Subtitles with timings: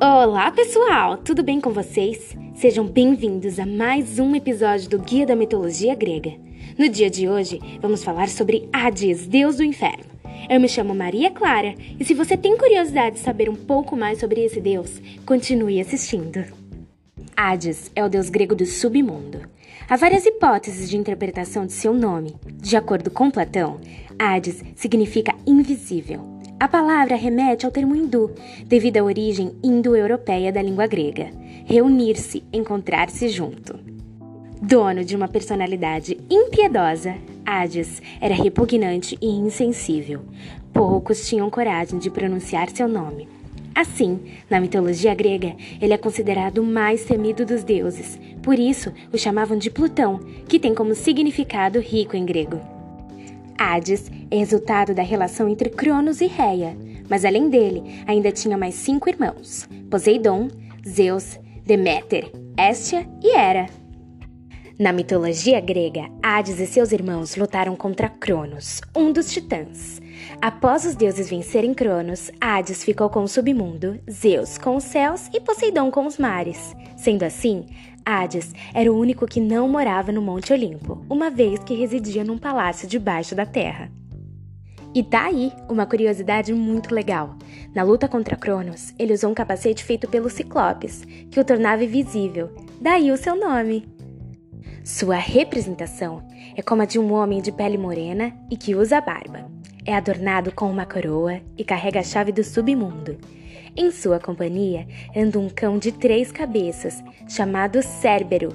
[0.00, 1.16] Olá, pessoal!
[1.16, 2.36] Tudo bem com vocês?
[2.54, 6.34] Sejam bem-vindos a mais um episódio do Guia da Mitologia Grega.
[6.78, 10.04] No dia de hoje, vamos falar sobre Hades, deus do inferno.
[10.48, 14.20] Eu me chamo Maria Clara e se você tem curiosidade de saber um pouco mais
[14.20, 16.44] sobre esse deus, continue assistindo.
[17.36, 19.40] Hades é o deus grego do submundo.
[19.88, 22.36] Há várias hipóteses de interpretação de seu nome.
[22.54, 23.80] De acordo com Platão,
[24.16, 26.37] Hades significa invisível.
[26.60, 28.32] A palavra remete ao termo hindu,
[28.66, 31.30] devido à origem indo-europeia da língua grega.
[31.64, 33.78] Reunir-se, encontrar-se junto.
[34.60, 37.14] Dono de uma personalidade impiedosa,
[37.46, 40.22] Hades era repugnante e insensível.
[40.72, 43.28] Poucos tinham coragem de pronunciar seu nome.
[43.72, 44.18] Assim,
[44.50, 48.18] na mitologia grega, ele é considerado o mais temido dos deuses.
[48.42, 52.77] Por isso, o chamavam de Plutão, que tem como significado rico em grego.
[53.58, 56.76] Hades é resultado da relação entre Cronos e Reia,
[57.08, 60.48] mas além dele, ainda tinha mais cinco irmãos: Poseidon,
[60.86, 63.66] Zeus, Deméter, Hestia e Hera.
[64.78, 70.00] Na mitologia grega, Hades e seus irmãos lutaram contra Cronos, um dos titãs.
[70.40, 75.40] Após os deuses vencerem Cronos, Hades ficou com o submundo, Zeus com os céus e
[75.40, 76.76] Poseidon com os mares.
[76.96, 77.66] Sendo assim,
[78.08, 82.38] Hades era o único que não morava no Monte Olimpo, uma vez que residia num
[82.38, 83.92] palácio debaixo da terra.
[84.94, 87.36] E tá aí uma curiosidade muito legal.
[87.74, 92.50] Na luta contra Cronos, ele usou um capacete feito pelo Ciclopes, que o tornava invisível,
[92.80, 93.86] daí o seu nome.
[94.82, 99.57] Sua representação é como a de um homem de pele morena e que usa barba.
[99.88, 103.16] É adornado com uma coroa e carrega a chave do submundo.
[103.74, 104.86] Em sua companhia
[105.16, 108.50] anda um cão de três cabeças, chamado Cérbero.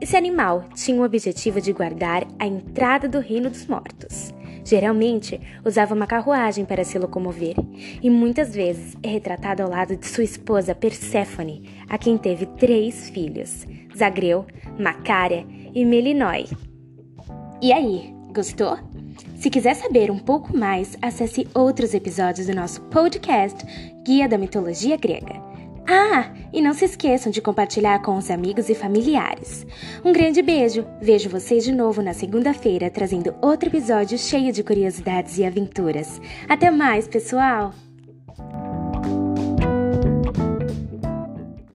[0.00, 4.32] Esse animal tinha o objetivo de guardar a entrada do reino dos mortos.
[4.64, 7.56] Geralmente usava uma carruagem para se locomover
[8.02, 13.10] e muitas vezes é retratado ao lado de sua esposa Perséfone, a quem teve três
[13.10, 14.46] filhos: Zagreu,
[14.80, 15.44] Macária
[15.74, 16.46] e Melinói.
[17.60, 18.78] E aí, gostou?
[19.36, 23.66] Se quiser saber um pouco mais, acesse outros episódios do nosso podcast
[24.04, 25.42] Guia da Mitologia Grega.
[25.88, 29.66] Ah, e não se esqueçam de compartilhar com os amigos e familiares.
[30.04, 30.86] Um grande beijo!
[31.02, 36.20] Vejo vocês de novo na segunda-feira trazendo outro episódio cheio de curiosidades e aventuras.
[36.48, 37.72] Até mais, pessoal!